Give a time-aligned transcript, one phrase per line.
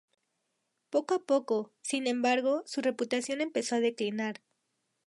[0.89, 4.41] Poco a poco, sin embargo, su reputación empezó a declinar.